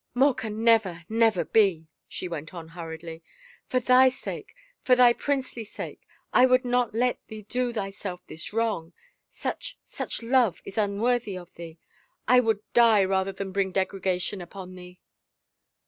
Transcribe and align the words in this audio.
"More 0.25 0.33
can 0.33 0.63
never, 0.63 1.05
never 1.09 1.45
be," 1.45 1.87
she 2.07 2.27
went 2.27 2.55
on 2.55 2.69
hurriedly." 2.69 3.21
For 3.69 3.79
thy 3.79 4.09
sake, 4.09 4.55
for 4.81 4.95
thy 4.95 5.13
princely 5.13 5.63
sake, 5.63 6.01
I 6.33 6.47
would 6.47 6.65
not 6.65 6.95
let 6.95 7.21
thee 7.27 7.43
do 7.43 7.71
thyself 7.71 8.25
this 8.25 8.51
wrong. 8.51 8.93
Such— 9.29 9.77
such 9.83 10.23
love— 10.23 10.59
is 10.65 10.75
unworthy 10.79 11.37
of 11.37 11.53
thee... 11.53 11.77
I 12.27 12.39
would 12.39 12.61
die 12.73 13.03
rather 13.05 13.31
than 13.31 13.51
bring 13.51 13.71
degradation 13.71 14.41
upon 14.41 14.73
thee." 14.73 14.99